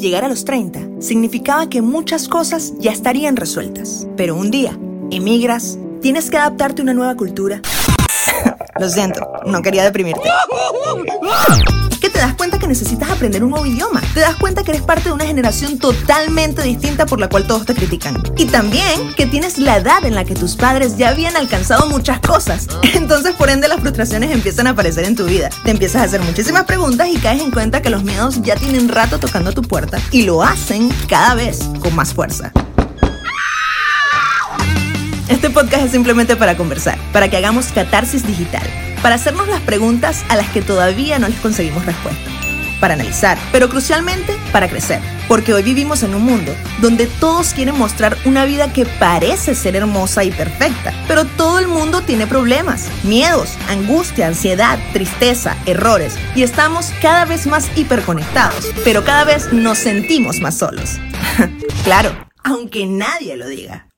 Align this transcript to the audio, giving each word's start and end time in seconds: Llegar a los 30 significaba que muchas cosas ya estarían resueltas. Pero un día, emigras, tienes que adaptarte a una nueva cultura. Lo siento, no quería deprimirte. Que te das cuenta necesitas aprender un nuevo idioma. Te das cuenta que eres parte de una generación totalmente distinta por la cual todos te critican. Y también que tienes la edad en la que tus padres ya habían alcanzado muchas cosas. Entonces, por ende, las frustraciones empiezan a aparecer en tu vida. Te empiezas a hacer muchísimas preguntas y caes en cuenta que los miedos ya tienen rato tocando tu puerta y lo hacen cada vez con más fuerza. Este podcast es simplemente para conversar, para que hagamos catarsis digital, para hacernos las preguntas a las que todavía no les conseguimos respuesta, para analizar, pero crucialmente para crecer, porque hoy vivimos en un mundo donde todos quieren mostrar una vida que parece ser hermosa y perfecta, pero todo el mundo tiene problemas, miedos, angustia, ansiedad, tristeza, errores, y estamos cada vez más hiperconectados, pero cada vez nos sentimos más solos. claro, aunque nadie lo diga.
Llegar 0.00 0.24
a 0.24 0.28
los 0.28 0.46
30 0.46 1.02
significaba 1.02 1.68
que 1.68 1.82
muchas 1.82 2.26
cosas 2.26 2.72
ya 2.78 2.90
estarían 2.90 3.36
resueltas. 3.36 4.06
Pero 4.16 4.34
un 4.34 4.50
día, 4.50 4.78
emigras, 5.10 5.78
tienes 6.00 6.30
que 6.30 6.38
adaptarte 6.38 6.80
a 6.80 6.84
una 6.84 6.94
nueva 6.94 7.14
cultura. 7.16 7.60
Lo 8.80 8.88
siento, 8.88 9.20
no 9.44 9.60
quería 9.60 9.84
deprimirte. 9.84 10.22
Que 12.00 12.08
te 12.08 12.18
das 12.18 12.34
cuenta 12.34 12.58
necesitas 12.70 13.10
aprender 13.10 13.42
un 13.42 13.50
nuevo 13.50 13.66
idioma. 13.66 14.00
Te 14.14 14.20
das 14.20 14.36
cuenta 14.36 14.62
que 14.62 14.70
eres 14.70 14.82
parte 14.82 15.08
de 15.08 15.12
una 15.12 15.26
generación 15.26 15.78
totalmente 15.78 16.62
distinta 16.62 17.04
por 17.04 17.18
la 17.18 17.28
cual 17.28 17.44
todos 17.44 17.66
te 17.66 17.74
critican. 17.74 18.22
Y 18.36 18.46
también 18.46 19.12
que 19.16 19.26
tienes 19.26 19.58
la 19.58 19.78
edad 19.78 20.04
en 20.04 20.14
la 20.14 20.24
que 20.24 20.36
tus 20.36 20.54
padres 20.54 20.96
ya 20.96 21.08
habían 21.08 21.36
alcanzado 21.36 21.88
muchas 21.88 22.20
cosas. 22.20 22.68
Entonces, 22.94 23.34
por 23.34 23.50
ende, 23.50 23.66
las 23.66 23.80
frustraciones 23.80 24.30
empiezan 24.30 24.68
a 24.68 24.70
aparecer 24.70 25.04
en 25.04 25.16
tu 25.16 25.26
vida. 25.26 25.50
Te 25.64 25.72
empiezas 25.72 26.02
a 26.02 26.04
hacer 26.04 26.22
muchísimas 26.22 26.64
preguntas 26.64 27.08
y 27.12 27.18
caes 27.18 27.42
en 27.42 27.50
cuenta 27.50 27.82
que 27.82 27.90
los 27.90 28.04
miedos 28.04 28.40
ya 28.42 28.54
tienen 28.54 28.88
rato 28.88 29.18
tocando 29.18 29.52
tu 29.52 29.62
puerta 29.62 29.98
y 30.12 30.22
lo 30.22 30.44
hacen 30.44 30.90
cada 31.08 31.34
vez 31.34 31.58
con 31.80 31.94
más 31.96 32.14
fuerza. 32.14 32.52
Este 35.28 35.48
podcast 35.48 35.86
es 35.86 35.92
simplemente 35.92 36.36
para 36.36 36.56
conversar, 36.56 36.98
para 37.12 37.28
que 37.28 37.36
hagamos 37.36 37.66
catarsis 37.66 38.26
digital, 38.26 38.62
para 39.00 39.14
hacernos 39.14 39.48
las 39.48 39.60
preguntas 39.60 40.24
a 40.28 40.36
las 40.36 40.48
que 40.50 40.60
todavía 40.60 41.18
no 41.18 41.28
les 41.28 41.38
conseguimos 41.38 41.86
respuesta, 41.86 42.30
para 42.80 42.94
analizar, 42.94 43.38
pero 43.52 43.68
crucialmente 43.68 44.36
para 44.52 44.68
crecer, 44.68 45.00
porque 45.28 45.52
hoy 45.52 45.62
vivimos 45.62 46.02
en 46.02 46.14
un 46.14 46.22
mundo 46.22 46.54
donde 46.80 47.06
todos 47.06 47.52
quieren 47.52 47.78
mostrar 47.78 48.16
una 48.24 48.44
vida 48.44 48.72
que 48.72 48.86
parece 48.86 49.54
ser 49.54 49.76
hermosa 49.76 50.24
y 50.24 50.30
perfecta, 50.30 50.92
pero 51.06 51.24
todo 51.24 51.58
el 51.58 51.68
mundo 51.68 52.00
tiene 52.00 52.26
problemas, 52.26 52.88
miedos, 53.04 53.56
angustia, 53.68 54.26
ansiedad, 54.26 54.78
tristeza, 54.92 55.56
errores, 55.66 56.14
y 56.34 56.42
estamos 56.42 56.92
cada 57.02 57.24
vez 57.24 57.46
más 57.46 57.68
hiperconectados, 57.76 58.72
pero 58.84 59.04
cada 59.04 59.24
vez 59.24 59.52
nos 59.52 59.78
sentimos 59.78 60.40
más 60.40 60.56
solos. 60.56 60.98
claro, 61.84 62.10
aunque 62.42 62.86
nadie 62.86 63.36
lo 63.36 63.46
diga. 63.46 63.89